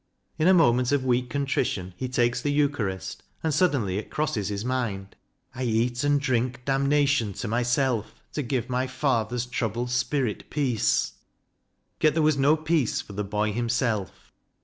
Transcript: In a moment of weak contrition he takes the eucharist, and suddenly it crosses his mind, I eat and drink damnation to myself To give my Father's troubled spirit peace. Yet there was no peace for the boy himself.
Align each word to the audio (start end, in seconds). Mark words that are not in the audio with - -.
In 0.39 0.47
a 0.47 0.53
moment 0.55 0.91
of 0.91 1.05
weak 1.05 1.29
contrition 1.29 1.93
he 1.95 2.09
takes 2.09 2.41
the 2.41 2.51
eucharist, 2.51 3.21
and 3.43 3.53
suddenly 3.53 3.99
it 3.99 4.09
crosses 4.09 4.47
his 4.49 4.65
mind, 4.65 5.15
I 5.53 5.61
eat 5.61 6.03
and 6.03 6.19
drink 6.19 6.65
damnation 6.65 7.33
to 7.33 7.47
myself 7.47 8.15
To 8.33 8.41
give 8.41 8.67
my 8.67 8.87
Father's 8.87 9.45
troubled 9.45 9.91
spirit 9.91 10.49
peace. 10.49 11.13
Yet 12.01 12.15
there 12.15 12.23
was 12.23 12.35
no 12.39 12.57
peace 12.57 12.99
for 12.99 13.13
the 13.13 13.23
boy 13.23 13.53
himself. 13.53 14.31